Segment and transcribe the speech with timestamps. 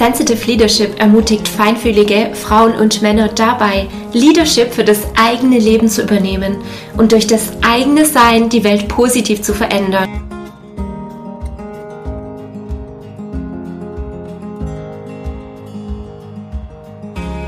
[0.00, 6.56] Sensitive Leadership ermutigt feinfühlige Frauen und Männer dabei, Leadership für das eigene Leben zu übernehmen
[6.96, 10.08] und durch das eigene Sein die Welt positiv zu verändern.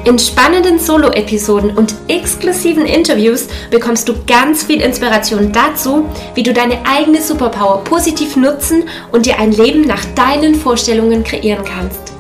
[0.04, 6.84] In spannenden Solo-Episoden und exklusiven Interviews bekommst du ganz viel Inspiration dazu, wie du deine
[6.84, 12.11] eigene Superpower positiv nutzen und dir ein Leben nach deinen Vorstellungen kreieren kannst.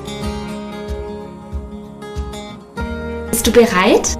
[3.42, 4.16] Bist du bereit?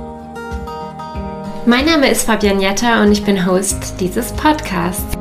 [1.64, 5.16] Mein Name ist Fabian Jetta und ich bin Host dieses Podcasts.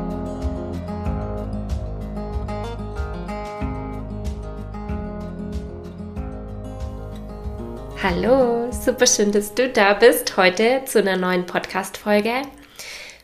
[8.02, 12.42] Hallo, super schön, dass du da bist heute zu einer neuen Podcast-Folge.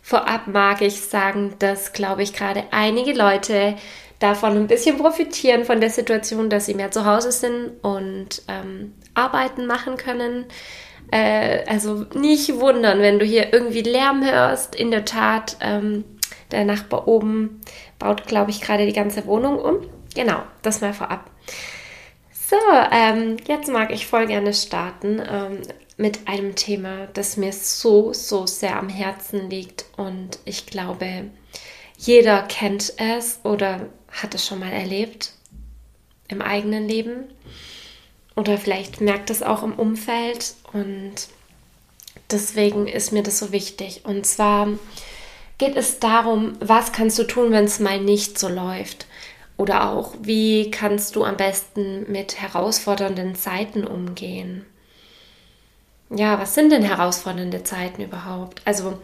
[0.01, 3.75] Vorab mag ich sagen, dass, glaube ich, gerade einige Leute
[4.19, 8.95] davon ein bisschen profitieren von der Situation, dass sie mehr zu Hause sind und ähm,
[9.15, 10.47] Arbeiten machen können.
[11.11, 14.75] Äh, also nicht wundern, wenn du hier irgendwie Lärm hörst.
[14.75, 16.05] In der Tat, ähm,
[16.51, 17.61] der Nachbar oben
[17.99, 19.79] baut, glaube ich, gerade die ganze Wohnung um.
[20.15, 21.31] Genau, das mal vorab.
[22.33, 22.57] So,
[22.93, 25.61] ähm, jetzt mag ich voll gerne starten ähm,
[25.99, 29.85] mit einem Thema, das mir so, so sehr am Herzen liegt.
[29.97, 31.25] Und ich glaube,
[31.99, 35.33] jeder kennt es oder hat es schon mal erlebt
[36.29, 37.25] im eigenen Leben
[38.37, 41.15] oder vielleicht merkt es auch im Umfeld und
[42.31, 44.03] deswegen ist mir das so wichtig.
[44.05, 44.69] Und zwar
[45.59, 49.07] geht es darum, was kannst du tun, wenn es mal nicht so läuft?
[49.57, 54.65] Oder auch, wie kannst du am besten mit herausfordernden Zeiten umgehen?
[56.11, 58.63] Ja, was sind denn herausfordernde Zeiten überhaupt?
[58.65, 58.99] Also,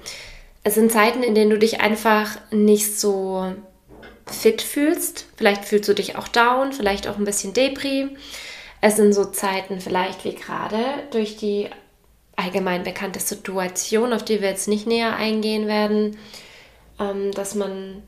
[0.63, 3.53] es sind Zeiten, in denen du dich einfach nicht so
[4.27, 5.27] fit fühlst.
[5.37, 8.09] Vielleicht fühlst du dich auch down, vielleicht auch ein bisschen Depri.
[8.81, 10.79] Es sind so Zeiten vielleicht wie gerade
[11.11, 11.69] durch die
[12.37, 16.19] allgemein bekannte Situation, auf die wir jetzt nicht näher eingehen werden,
[16.99, 18.03] ähm, dass man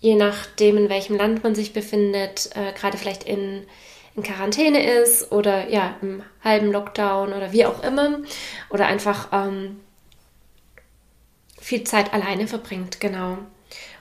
[0.00, 3.66] je nachdem, in welchem Land man sich befindet, äh, gerade vielleicht in,
[4.14, 8.20] in Quarantäne ist oder ja, im halben Lockdown oder wie auch immer
[8.70, 9.80] oder einfach ähm,
[11.60, 13.38] viel Zeit alleine verbringt, genau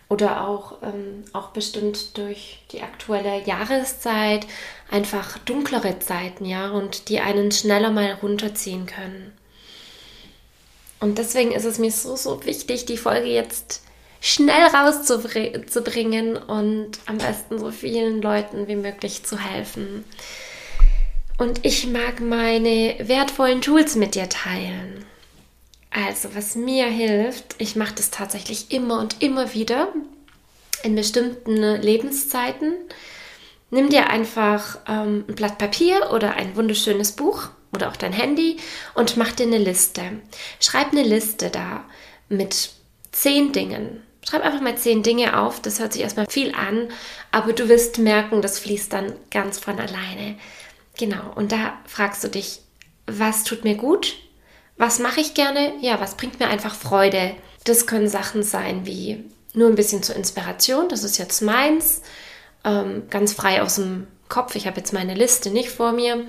[0.10, 4.48] oder auch, ähm, auch bestimmt durch die aktuelle Jahreszeit
[4.90, 9.34] einfach dunklere Zeiten, ja, und die einen schneller mal runterziehen können.
[11.00, 13.84] Und deswegen ist es mir so, so wichtig, die Folge jetzt
[14.20, 20.06] schnell rauszubringen und am besten so vielen Leuten wie möglich zu helfen.
[21.38, 25.06] Und ich mag meine wertvollen Tools mit dir teilen.
[25.90, 29.94] Also, was mir hilft, ich mache das tatsächlich immer und immer wieder
[30.84, 32.74] in bestimmten Lebenszeiten.
[33.70, 38.58] Nimm dir einfach ähm, ein Blatt Papier oder ein wunderschönes Buch oder auch dein Handy
[38.94, 40.04] und mach dir eine Liste.
[40.60, 41.84] Schreib eine Liste da
[42.30, 42.70] mit
[43.12, 44.04] zehn Dingen.
[44.28, 45.62] Schreib einfach mal zehn Dinge auf.
[45.62, 46.90] Das hört sich erstmal viel an,
[47.32, 50.38] aber du wirst merken, das fließt dann ganz von alleine.
[50.98, 51.32] Genau.
[51.36, 52.60] Und da fragst du dich,
[53.06, 54.16] was tut mir gut?
[54.78, 55.74] Was mache ich gerne?
[55.82, 57.36] Ja, was bringt mir einfach Freude?
[57.64, 59.24] Das können Sachen sein wie
[59.54, 62.02] nur ein bisschen zur Inspiration, das ist jetzt meins,
[62.64, 64.56] ähm, ganz frei aus dem Kopf.
[64.56, 66.26] Ich habe jetzt meine Liste nicht vor mir.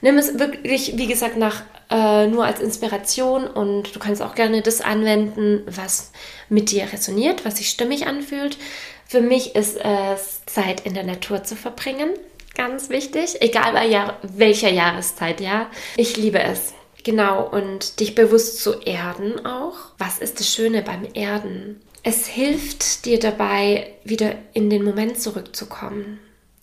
[0.00, 4.60] Nimm es wirklich, wie gesagt, nach äh, nur als Inspiration und du kannst auch gerne
[4.60, 6.10] das anwenden, was
[6.48, 8.58] mit dir resoniert, was sich stimmig anfühlt.
[9.06, 12.10] Für mich ist es Zeit in der Natur zu verbringen.
[12.56, 15.70] Ganz wichtig, egal bei Jahr welcher Jahreszeit, ja.
[15.96, 16.74] Ich liebe es.
[17.04, 19.74] Genau, und dich bewusst zu erden auch.
[19.98, 21.80] Was ist das Schöne beim Erden?
[22.02, 26.18] Es hilft dir dabei, wieder in den Moment zurückzukommen.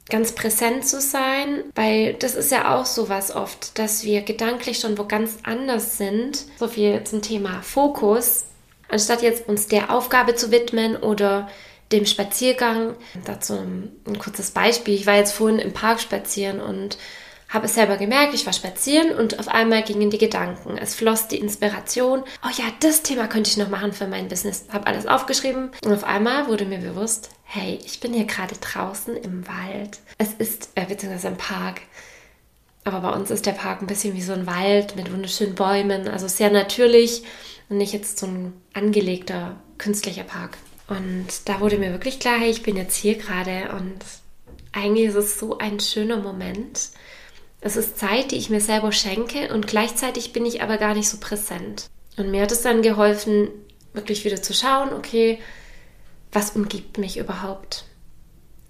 [0.10, 4.80] Ganz präsent zu sein, weil das ist ja auch so was oft, dass wir gedanklich
[4.80, 6.44] schon wo ganz anders sind.
[6.60, 8.46] So viel zum Thema Fokus.
[8.90, 11.50] Anstatt jetzt uns der Aufgabe zu widmen oder
[11.92, 12.96] dem Spaziergang.
[13.26, 14.96] Dazu ein kurzes Beispiel.
[14.96, 16.98] Ich war jetzt vorhin im Park spazieren und
[17.52, 20.78] habe es selber gemerkt, ich war spazieren und auf einmal gingen die Gedanken.
[20.78, 22.24] Es floss die Inspiration.
[22.46, 24.66] Oh ja, das Thema könnte ich noch machen für mein Business.
[24.72, 29.18] Habe alles aufgeschrieben und auf einmal wurde mir bewusst, hey, ich bin hier gerade draußen
[29.18, 30.00] im Wald.
[30.18, 31.82] Es ist, äh, beziehungsweise im Park.
[32.86, 36.08] Aber bei uns ist der Park ein bisschen wie so ein Wald mit wunderschönen Bäumen.
[36.08, 37.24] Also sehr natürlich
[37.70, 40.58] und nicht jetzt so ein angelegter künstlicher Park.
[40.88, 44.00] Und da wurde mir wirklich klar, hey, ich bin jetzt hier gerade und
[44.72, 46.92] eigentlich ist es so ein schöner Moment
[47.62, 51.10] es ist Zeit, die ich mir selber schenke und gleichzeitig bin ich aber gar nicht
[51.10, 51.86] so präsent.
[52.18, 53.50] Und mir hat es dann geholfen,
[53.94, 55.40] wirklich wieder zu schauen, okay,
[56.32, 57.86] was umgibt mich überhaupt?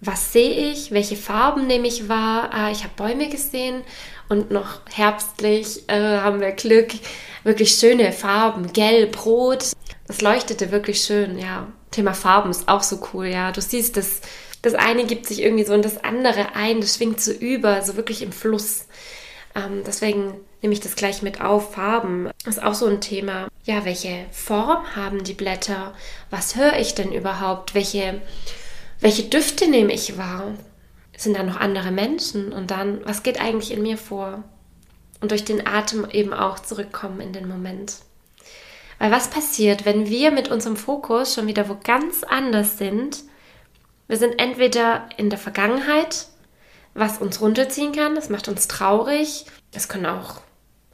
[0.02, 2.50] was sehe ich, welche Farben nehme ich wahr.
[2.52, 3.84] Ah, ich habe Bäume gesehen
[4.30, 6.90] und noch herbstlich äh, haben wir Glück.
[7.44, 9.72] Wirklich schöne Farben, gelb, rot.
[10.08, 11.68] Das leuchtete wirklich schön, ja.
[11.92, 13.52] Thema Farben ist auch so cool, ja.
[13.52, 14.22] Du siehst, das,
[14.62, 17.96] das eine gibt sich irgendwie so in das andere ein, das schwingt so über, so
[17.96, 18.88] wirklich im Fluss.
[19.56, 21.74] Ähm, deswegen nehme ich das gleich mit auf.
[21.74, 23.48] Farben ist auch so ein Thema.
[23.64, 25.94] Ja, welche Form haben die Blätter?
[26.30, 27.74] Was höre ich denn überhaupt?
[27.76, 28.22] Welche
[29.02, 30.54] welche Düfte nehme ich wahr?
[31.18, 32.54] Sind da noch andere Menschen?
[32.54, 34.44] Und dann, was geht eigentlich in mir vor?
[35.20, 37.96] Und durch den Atem eben auch zurückkommen in den Moment.
[39.00, 43.24] Weil was passiert, wenn wir mit unserem Fokus schon wieder wo ganz anders sind?
[44.12, 46.26] Wir sind entweder in der Vergangenheit,
[46.94, 50.42] was uns runterziehen kann, das macht uns traurig, es können auch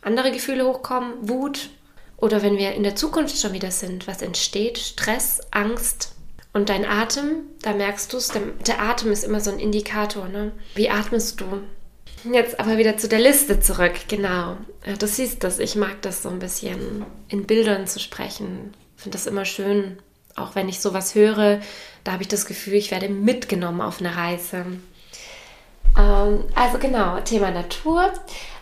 [0.04, 1.72] andere Gefühle hochkommen, Wut,
[2.18, 6.14] oder wenn wir in der Zukunft schon wieder sind, was entsteht, Stress, Angst,
[6.54, 10.28] und dein Atem, da merkst du es, der, der, Atem ist immer so ein Indikator.
[10.28, 10.52] Ne?
[10.76, 11.64] Wie atmest du?
[12.32, 13.94] Jetzt aber wieder zu der Liste zurück.
[14.08, 14.58] Genau.
[14.86, 15.58] Ja, du siehst das.
[15.58, 18.74] Ich mag das so ein bisschen in Bildern zu sprechen.
[18.96, 19.98] Ich finde das immer schön.
[20.38, 21.60] Auch wenn ich sowas höre,
[22.04, 24.66] da habe ich das Gefühl, ich werde mitgenommen auf eine Reise.
[25.98, 28.14] Ähm, also genau, Thema Natur.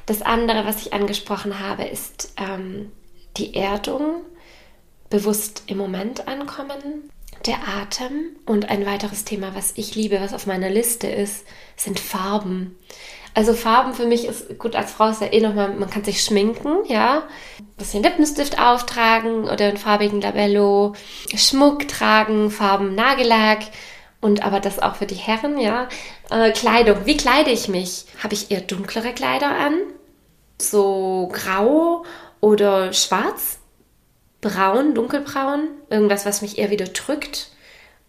[0.05, 2.91] Das andere, was ich angesprochen habe, ist ähm,
[3.37, 4.21] die Erdung.
[5.09, 7.11] Bewusst im Moment ankommen
[7.45, 11.45] der Atem und ein weiteres Thema, was ich liebe, was auf meiner Liste ist,
[11.75, 12.77] sind Farben.
[13.35, 16.23] Also Farben für mich ist gut als Frau ist ja eh nochmal, man kann sich
[16.23, 17.23] schminken, ja,
[17.59, 20.93] ein bisschen Lippenstift auftragen oder einen farbigen Labello,
[21.35, 23.59] Schmuck tragen, Farben Nagellack
[24.21, 25.89] und aber das auch für die Herren, ja.
[26.29, 28.05] Äh, Kleidung, wie kleide ich mich?
[28.23, 29.73] Habe ich eher dunklere Kleider an?
[30.57, 32.05] So grau
[32.39, 33.59] oder schwarz?
[34.45, 37.49] Braun, dunkelbraun, irgendwas, was mich eher wieder drückt?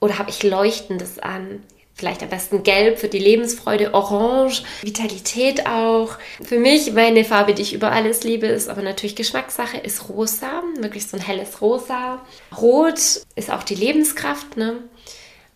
[0.00, 1.62] Oder habe ich Leuchtendes an?
[1.94, 6.18] Vielleicht am besten gelb für die Lebensfreude, orange, Vitalität auch.
[6.42, 10.62] Für mich, meine Farbe, die ich über alles liebe, ist aber natürlich Geschmackssache, ist rosa,
[10.78, 12.20] wirklich so ein helles Rosa.
[12.54, 12.98] Rot
[13.34, 14.82] ist auch die Lebenskraft, ne?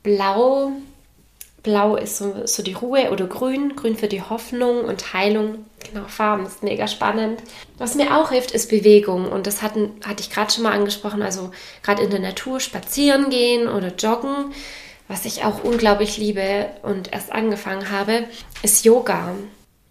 [0.03, 0.73] Blau
[1.63, 5.67] Blau ist so, so die Ruhe oder Grün, Grün für die Hoffnung und Heilung.
[5.91, 7.43] Genau, Farben ist mega spannend.
[7.79, 9.31] Was mir auch hilft, ist Bewegung.
[9.31, 11.23] Und das hatten, hatte ich gerade schon mal angesprochen.
[11.23, 11.51] Also
[11.83, 14.53] gerade in der Natur spazieren gehen oder joggen.
[15.09, 18.25] Was ich auch unglaublich liebe und erst angefangen habe,
[18.63, 19.35] ist Yoga.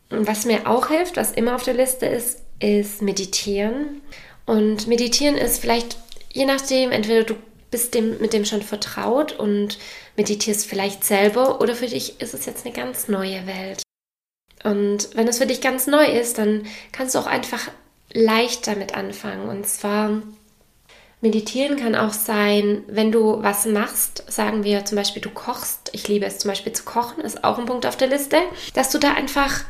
[0.10, 4.01] Und was mir auch hilft, was immer auf der Liste ist, ist Meditieren.
[4.45, 5.98] Und Meditieren ist vielleicht,
[6.31, 7.36] je nachdem, entweder du
[7.71, 9.77] bist dem, mit dem schon vertraut und
[10.18, 13.81] meditierst vielleicht selber oder für dich ist es jetzt eine ganz neue Welt.
[14.63, 17.69] Und wenn es für dich ganz neu ist, dann kannst du auch einfach
[18.12, 19.48] leicht damit anfangen.
[19.48, 20.21] Und zwar
[21.21, 25.89] meditieren kann auch sein, wenn du was machst, sagen wir zum Beispiel, du kochst.
[25.94, 28.38] Ich liebe es zum Beispiel zu kochen, ist auch ein Punkt auf der Liste,
[28.74, 29.63] dass du da einfach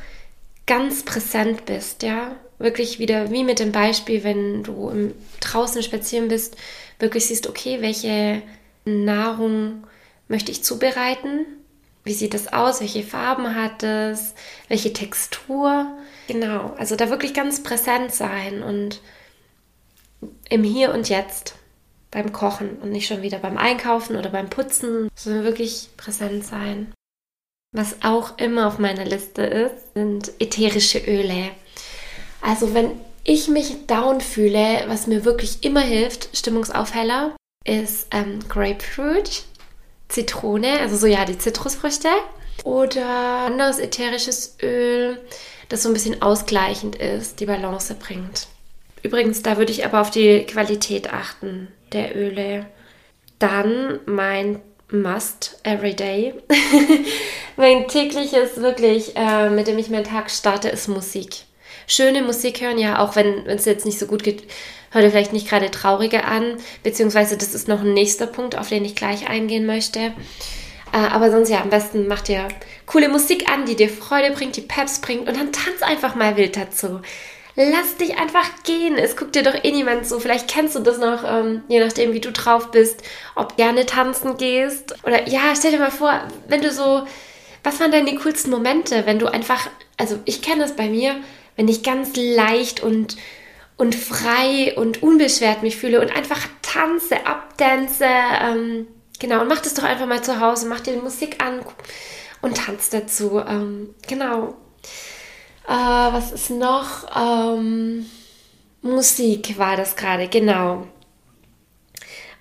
[0.65, 2.35] ganz präsent bist, ja.
[2.59, 6.57] Wirklich wieder wie mit dem Beispiel, wenn du draußen spazieren bist,
[6.99, 8.41] wirklich siehst, okay, welche
[8.85, 9.85] Nahrung
[10.27, 11.45] möchte ich zubereiten?
[12.03, 12.81] Wie sieht es aus?
[12.81, 14.33] Welche Farben hat es?
[14.67, 15.97] Welche Textur?
[16.27, 19.01] Genau, also da wirklich ganz präsent sein und
[20.49, 21.55] im Hier und Jetzt
[22.11, 26.91] beim Kochen und nicht schon wieder beim Einkaufen oder beim Putzen, sondern wirklich präsent sein.
[27.71, 31.51] Was auch immer auf meiner Liste ist, sind ätherische Öle.
[32.41, 32.91] Also wenn
[33.29, 39.43] ich mich down fühle, was mir wirklich immer hilft, Stimmungsaufheller, ist ähm, Grapefruit,
[40.07, 42.07] Zitrone, also so ja, die Zitrusfrüchte
[42.63, 43.05] oder
[43.45, 45.19] anderes ätherisches Öl,
[45.69, 48.47] das so ein bisschen ausgleichend ist, die Balance bringt.
[49.03, 52.65] Übrigens, da würde ich aber auf die Qualität achten der Öle.
[53.37, 54.59] Dann mein
[54.91, 56.33] Must Everyday.
[57.57, 61.43] mein tägliches wirklich, äh, mit dem ich meinen Tag starte, ist Musik
[61.89, 64.43] schöne Musik hören, ja, auch wenn es jetzt nicht so gut geht,
[64.91, 68.69] hört ihr vielleicht nicht gerade traurige an, beziehungsweise das ist noch ein nächster Punkt, auf
[68.69, 70.13] den ich gleich eingehen möchte.
[70.91, 72.47] Äh, aber sonst ja, am besten macht ihr
[72.85, 76.37] coole Musik an, die dir Freude bringt, die Peps bringt und dann tanz einfach mal
[76.37, 77.01] wild dazu.
[77.55, 78.95] Lass dich einfach gehen.
[78.95, 80.19] Es guckt dir doch eh niemand so.
[80.19, 83.03] Vielleicht kennst du das noch, ähm, je nachdem, wie du drauf bist,
[83.35, 84.95] ob gerne tanzen gehst.
[85.03, 87.03] Oder ja, stell dir mal vor, wenn du so,
[87.63, 89.67] was waren deine coolsten Momente, wenn du einfach,
[89.97, 91.17] also ich kenne es bei mir,
[91.59, 93.17] wenn ich ganz leicht und,
[93.75, 98.87] und frei und unbeschwert mich fühle und einfach tanze, abdance, ähm,
[99.19, 101.59] genau, und mach das doch einfach mal zu Hause, mach dir Musik an
[102.41, 104.55] und tanz dazu, ähm, genau.
[105.67, 107.13] Äh, was ist noch?
[107.13, 108.05] Ähm,
[108.81, 110.87] Musik war das gerade, genau.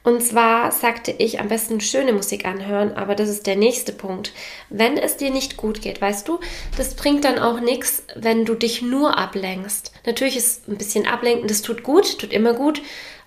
[0.08, 4.32] Und zwar sagte ich, am besten schöne Musik anhören, aber das ist der nächste Punkt.
[4.70, 6.40] Wenn es dir nicht gut geht, weißt du,
[6.78, 9.92] das bringt dann auch nichts, wenn du dich nur ablenkst.
[10.06, 12.80] Natürlich ist ein bisschen ablenken, das tut gut, tut immer gut,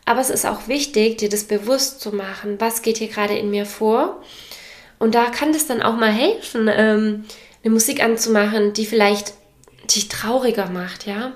[0.05, 3.51] aber es ist auch wichtig, dir das bewusst zu machen, was geht hier gerade in
[3.51, 4.19] mir vor.
[4.97, 7.25] Und da kann das dann auch mal helfen, ähm,
[7.63, 9.35] eine Musik anzumachen, die vielleicht
[9.95, 11.33] dich trauriger macht, ja.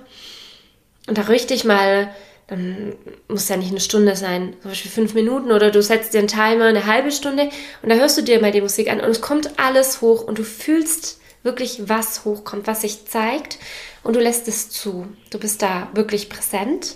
[1.05, 2.09] Und da richtig mal
[2.47, 2.93] dann
[3.27, 6.27] muss ja nicht eine Stunde sein, zum Beispiel fünf Minuten oder du setzt dir einen
[6.27, 7.49] Timer eine halbe Stunde
[7.81, 10.37] und da hörst du dir mal die Musik an und es kommt alles hoch und
[10.37, 13.57] du fühlst wirklich, was hochkommt, was sich zeigt
[14.03, 15.07] und du lässt es zu.
[15.31, 16.95] Du bist da wirklich präsent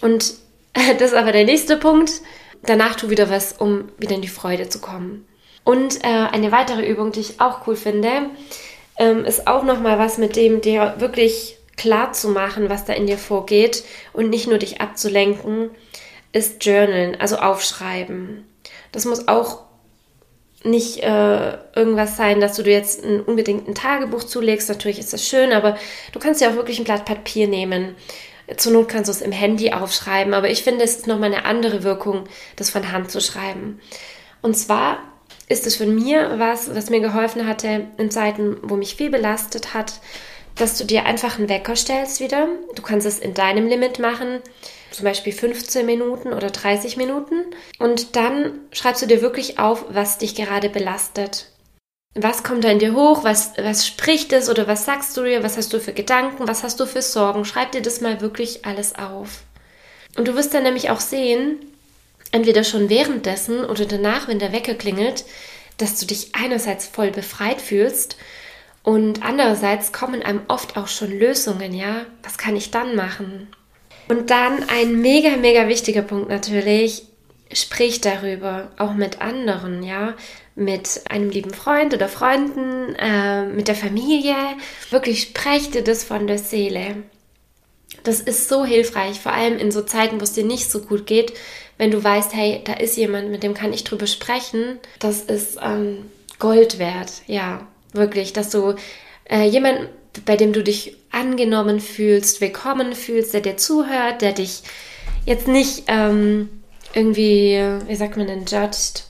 [0.00, 0.34] und
[0.98, 2.12] das ist aber der nächste Punkt.
[2.62, 5.26] Danach tu wieder was, um wieder in die Freude zu kommen.
[5.62, 8.30] Und äh, eine weitere Übung, die ich auch cool finde,
[8.98, 13.06] ähm, ist auch nochmal was, mit dem dir wirklich klar zu machen, was da in
[13.06, 15.70] dir vorgeht und nicht nur dich abzulenken,
[16.32, 18.44] ist Journalen, also aufschreiben.
[18.92, 19.62] Das muss auch
[20.64, 24.68] nicht äh, irgendwas sein, dass du dir jetzt ein, unbedingt ein Tagebuch zulegst.
[24.68, 25.76] Natürlich ist das schön, aber
[26.12, 27.94] du kannst ja auch wirklich ein Blatt Papier nehmen.
[28.56, 31.44] Zur Not kannst du es im Handy aufschreiben, aber ich finde, es ist nochmal eine
[31.44, 32.24] andere Wirkung,
[32.56, 33.80] das von Hand zu schreiben.
[34.42, 34.98] Und zwar
[35.48, 39.74] ist es von mir was, was mir geholfen hatte in Zeiten, wo mich viel belastet
[39.74, 40.00] hat,
[40.58, 42.48] dass du dir einfach einen Wecker stellst wieder.
[42.74, 44.40] Du kannst es in deinem Limit machen,
[44.90, 47.44] zum Beispiel 15 Minuten oder 30 Minuten.
[47.78, 51.46] Und dann schreibst du dir wirklich auf, was dich gerade belastet.
[52.14, 53.22] Was kommt da in dir hoch?
[53.22, 55.42] Was, was spricht es oder was sagst du dir?
[55.42, 56.48] Was hast du für Gedanken?
[56.48, 57.44] Was hast du für Sorgen?
[57.44, 59.42] Schreib dir das mal wirklich alles auf.
[60.16, 61.58] Und du wirst dann nämlich auch sehen,
[62.32, 65.24] entweder schon währenddessen oder danach, wenn der Wecker klingelt,
[65.76, 68.16] dass du dich einerseits voll befreit fühlst
[68.82, 72.06] und andererseits kommen einem oft auch schon Lösungen, ja?
[72.22, 73.48] Was kann ich dann machen?
[74.08, 77.04] Und dann ein mega, mega wichtiger Punkt natürlich,
[77.52, 80.14] sprich darüber, auch mit anderen, ja?
[80.54, 84.34] Mit einem lieben Freund oder Freunden, äh, mit der Familie.
[84.90, 86.96] Wirklich sprecht dir das von der Seele.
[88.04, 91.06] Das ist so hilfreich, vor allem in so Zeiten, wo es dir nicht so gut
[91.06, 91.32] geht,
[91.76, 94.78] wenn du weißt, hey, da ist jemand, mit dem kann ich drüber sprechen.
[94.98, 96.06] Das ist ähm,
[96.38, 98.74] Gold wert, ja wirklich, dass du
[99.28, 99.88] äh, jemanden,
[100.24, 104.62] bei dem du dich angenommen fühlst, willkommen fühlst, der dir zuhört, der dich
[105.26, 106.48] jetzt nicht ähm,
[106.94, 109.04] irgendwie, wie sagt man denn, judged,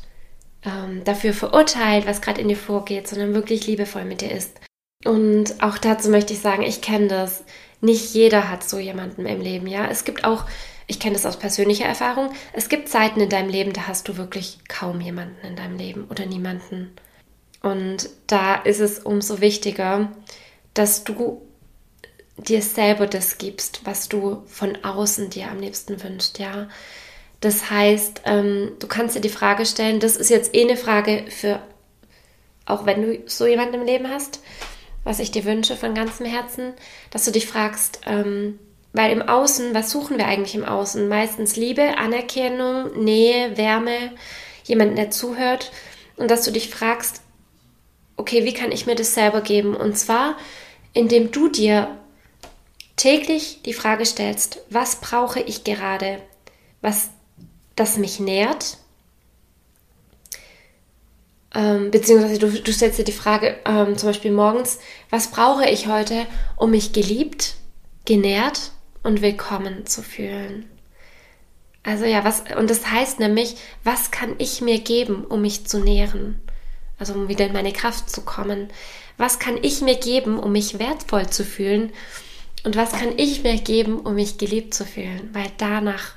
[0.64, 4.58] ähm, dafür verurteilt, was gerade in dir vorgeht, sondern wirklich liebevoll mit dir ist.
[5.04, 7.44] Und auch dazu möchte ich sagen, ich kenne das.
[7.80, 9.86] Nicht jeder hat so jemanden im Leben, ja.
[9.86, 10.44] Es gibt auch,
[10.88, 14.16] ich kenne das aus persönlicher Erfahrung, es gibt Zeiten in deinem Leben, da hast du
[14.16, 16.90] wirklich kaum jemanden in deinem Leben oder niemanden.
[17.62, 20.12] Und da ist es umso wichtiger,
[20.74, 21.42] dass du
[22.36, 26.68] dir selber das gibst, was du von außen dir am liebsten wünschst, ja.
[27.40, 31.24] Das heißt, ähm, du kannst dir die Frage stellen, das ist jetzt eh eine Frage
[31.28, 31.60] für,
[32.66, 34.40] auch wenn du so jemanden im Leben hast,
[35.04, 36.74] was ich dir wünsche von ganzem Herzen,
[37.10, 38.58] dass du dich fragst, ähm,
[38.92, 41.08] weil im Außen, was suchen wir eigentlich im Außen?
[41.08, 44.12] Meistens Liebe, Anerkennung, Nähe, Wärme,
[44.64, 45.70] jemanden, der zuhört.
[46.16, 47.20] Und dass du dich fragst,
[48.18, 49.74] okay, wie kann ich mir das selber geben?
[49.74, 50.36] Und zwar,
[50.92, 51.96] indem du dir
[52.96, 56.20] täglich die Frage stellst, was brauche ich gerade,
[56.82, 57.08] was
[57.76, 58.78] das mich nährt?
[61.54, 65.86] Ähm, beziehungsweise du, du, stellst dir die Frage ähm, zum Beispiel morgens, was brauche ich
[65.86, 67.54] heute, um mich geliebt,
[68.04, 68.72] genährt
[69.02, 70.68] und willkommen zu fühlen?
[71.84, 75.78] Also ja, was, und das heißt nämlich, was kann ich mir geben, um mich zu
[75.78, 76.38] nähren?
[76.98, 78.68] Also um wieder in meine Kraft zu kommen.
[79.16, 81.92] Was kann ich mir geben, um mich wertvoll zu fühlen?
[82.64, 85.30] Und was kann ich mir geben, um mich geliebt zu fühlen?
[85.32, 86.12] Weil danach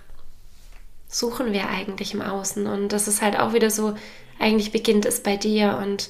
[1.07, 2.65] suchen wir eigentlich im Außen.
[2.67, 3.95] Und das ist halt auch wieder so,
[4.39, 5.77] eigentlich beginnt es bei dir.
[5.81, 6.09] Und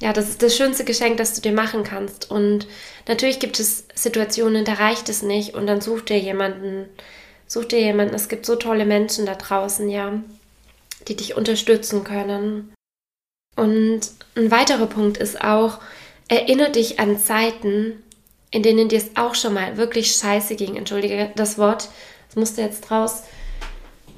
[0.00, 2.30] ja, das ist das schönste Geschenk, das du dir machen kannst.
[2.30, 2.66] Und
[3.06, 5.54] natürlich gibt es Situationen, da reicht es nicht.
[5.54, 6.86] Und dann such dir jemanden,
[7.46, 8.14] such dir jemanden.
[8.14, 10.20] Es gibt so tolle Menschen da draußen, ja,
[11.08, 12.72] die dich unterstützen können.
[13.56, 14.00] Und
[14.34, 15.78] ein weiterer Punkt ist auch,
[16.28, 18.02] erinnere dich an Zeiten,
[18.50, 20.76] in denen dir es auch schon mal wirklich scheiße ging.
[20.76, 21.88] Entschuldige das Wort,
[22.28, 23.22] das musste jetzt raus.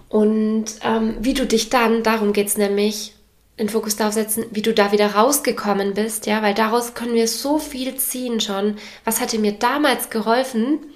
[0.09, 3.15] Und ähm, wie du dich dann, darum geht es nämlich,
[3.59, 7.29] den Fokus darauf setzen, wie du da wieder rausgekommen bist, ja, weil daraus können wir
[7.29, 8.77] so viel ziehen schon.
[9.05, 10.95] Was hatte mir damals geholfen?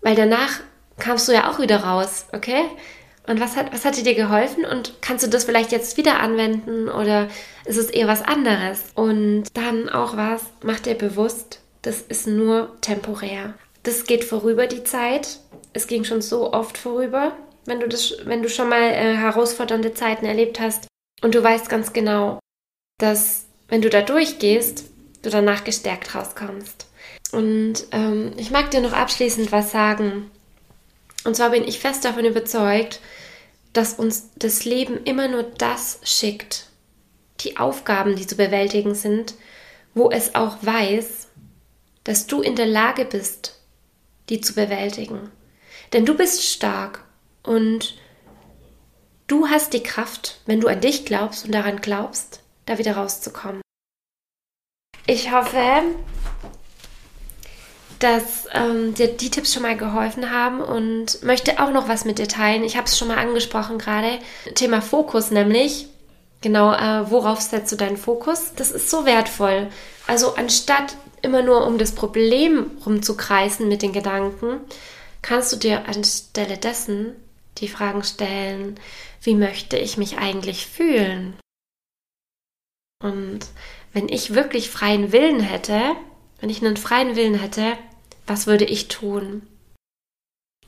[0.00, 0.60] Weil danach
[0.98, 2.64] kamst du ja auch wieder raus, okay?
[3.26, 4.64] Und was hat, was hat dir geholfen?
[4.64, 7.28] Und kannst du das vielleicht jetzt wieder anwenden oder
[7.64, 8.84] ist es eher was anderes?
[8.94, 13.54] Und dann auch was, mach dir bewusst, das ist nur temporär.
[13.84, 15.40] Das geht vorüber die Zeit.
[15.72, 17.32] Es ging schon so oft vorüber.
[17.64, 20.88] wenn du das, wenn du schon mal äh, herausfordernde Zeiten erlebt hast
[21.22, 22.40] und du weißt ganz genau,
[22.98, 24.90] dass wenn du da durchgehst,
[25.22, 26.88] du danach gestärkt rauskommst.
[27.30, 30.30] Und ähm, ich mag dir noch abschließend was sagen.
[31.24, 33.00] Und zwar bin ich fest davon überzeugt,
[33.72, 36.66] dass uns das Leben immer nur das schickt,
[37.40, 39.34] die Aufgaben, die zu bewältigen sind,
[39.94, 41.28] wo es auch weiß,
[42.04, 43.60] dass du in der Lage bist,
[44.28, 45.30] die zu bewältigen.
[45.92, 47.04] Denn du bist stark
[47.42, 47.96] und
[49.26, 53.60] du hast die Kraft, wenn du an dich glaubst und daran glaubst, da wieder rauszukommen.
[55.06, 55.82] Ich hoffe,
[58.02, 62.18] dass ähm, dir die Tipps schon mal geholfen haben und möchte auch noch was mit
[62.18, 62.64] dir teilen.
[62.64, 64.18] Ich habe es schon mal angesprochen gerade.
[64.54, 65.86] Thema Fokus nämlich.
[66.40, 68.54] Genau, äh, worauf setzt du deinen Fokus?
[68.56, 69.68] Das ist so wertvoll.
[70.08, 74.60] Also anstatt immer nur um das Problem rumzukreisen mit den Gedanken,
[75.22, 77.14] kannst du dir anstelle dessen
[77.58, 78.80] die Fragen stellen,
[79.22, 81.38] wie möchte ich mich eigentlich fühlen?
[83.00, 83.40] Und
[83.92, 85.80] wenn ich wirklich freien Willen hätte,
[86.40, 87.76] wenn ich einen freien Willen hätte,
[88.26, 89.46] was würde ich tun?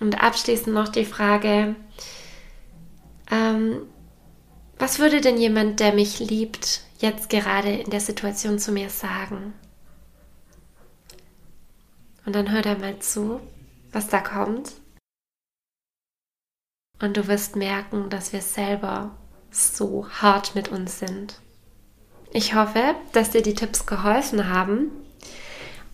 [0.01, 1.77] Und abschließend noch die Frage,
[3.31, 3.87] ähm,
[4.79, 9.55] was würde denn jemand, der mich liebt, jetzt gerade in der Situation zu mir sagen?
[12.27, 13.41] Und dann hör da mal zu,
[13.93, 14.73] was da kommt.
[17.01, 19.17] Und du wirst merken, dass wir selber
[19.51, 21.41] so hart mit uns sind.
[22.33, 24.91] Ich hoffe, dass dir die Tipps geholfen haben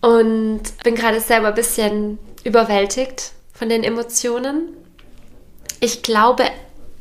[0.01, 4.69] und bin gerade selber ein bisschen überwältigt von den Emotionen.
[5.79, 6.45] Ich glaube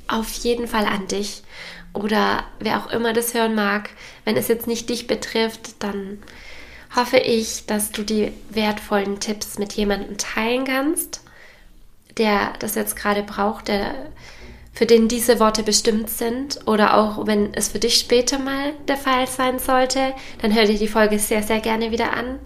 [0.08, 1.42] auf jeden Fall an dich
[1.92, 3.90] oder wer auch immer das hören mag.
[4.24, 6.18] Wenn es jetzt nicht dich betrifft, dann
[6.94, 11.22] hoffe ich, dass du die wertvollen Tipps mit jemandem teilen kannst,
[12.18, 13.94] der das jetzt gerade braucht, der
[14.72, 18.96] für den diese Worte bestimmt sind oder auch wenn es für dich später mal der
[18.96, 22.38] Fall sein sollte, dann hör dir die Folge sehr, sehr gerne wieder an.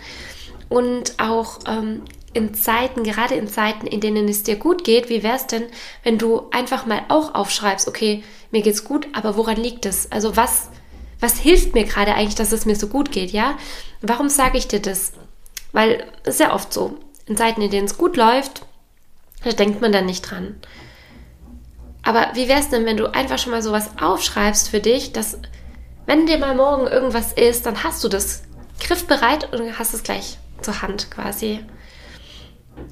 [0.69, 2.03] Und auch ähm,
[2.35, 5.65] in Zeiten, gerade in Zeiten, in denen es dir gut geht, wie wäre es denn,
[6.03, 10.11] wenn du einfach mal auch aufschreibst, okay, mir geht's gut, aber woran liegt es?
[10.11, 10.69] Also was,
[11.21, 13.57] was hilft mir gerade eigentlich, dass es mir so gut geht, ja?
[14.03, 15.13] Warum sage ich dir das?
[15.73, 18.63] Weil es ist ja oft so, in Zeiten, in denen es gut läuft,
[19.45, 20.57] da denkt man dann nicht dran.
[22.03, 25.39] Aber wie wäre es denn, wenn du einfach schon mal sowas aufschreibst für dich, dass
[26.07, 28.43] wenn dir mal morgen irgendwas ist, dann hast du das
[28.81, 31.61] griffbereit und hast es gleich zur Hand quasi.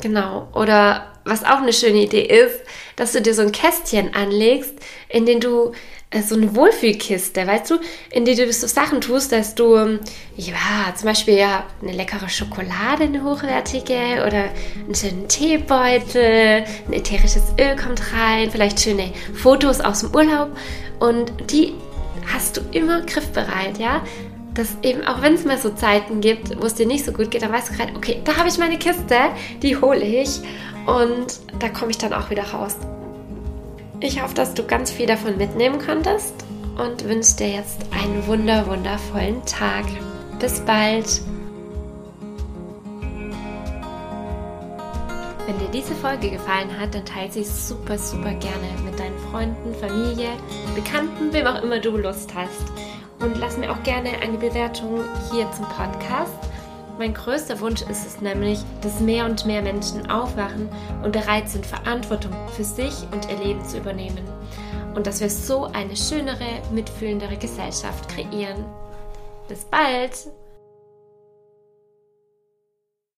[0.01, 0.49] Genau.
[0.55, 2.61] Oder was auch eine schöne Idee ist,
[2.97, 4.75] dass du dir so ein Kästchen anlegst,
[5.09, 5.73] in dem du
[6.11, 7.79] äh, so eine Wohlfühlkiste, weißt du,
[8.11, 10.01] in die du so Sachen tust, dass du, ähm,
[10.37, 14.49] ja, zum Beispiel ja, eine leckere Schokolade, eine hochwertige oder
[14.85, 20.57] einen schönen Teebeutel, ein ätherisches Öl kommt rein, vielleicht schöne Fotos aus dem Urlaub
[20.99, 21.75] und die
[22.33, 24.03] hast du immer griffbereit, ja
[24.55, 27.31] dass eben auch wenn es mal so Zeiten gibt, wo es dir nicht so gut
[27.31, 29.17] geht, dann weißt du gerade, okay, da habe ich meine Kiste,
[29.62, 30.41] die hole ich
[30.87, 32.77] und da komme ich dann auch wieder raus.
[34.01, 36.35] Ich hoffe, dass du ganz viel davon mitnehmen konntest
[36.77, 39.85] und wünsche dir jetzt einen wunder wundervollen Tag.
[40.38, 41.23] Bis bald.
[45.47, 49.75] Wenn dir diese Folge gefallen hat, dann teile sie super, super gerne mit deinen Freunden,
[49.75, 50.31] Familie,
[50.75, 52.91] Bekannten, wem auch immer du Lust hast
[53.23, 56.33] und lass mir auch gerne eine Bewertung hier zum Podcast.
[56.99, 60.69] Mein größter Wunsch ist es nämlich, dass mehr und mehr Menschen aufwachen
[61.03, 64.25] und bereit sind, Verantwortung für sich und ihr Leben zu übernehmen.
[64.95, 68.65] Und dass wir so eine schönere, mitfühlendere Gesellschaft kreieren.
[69.49, 70.29] Bis bald!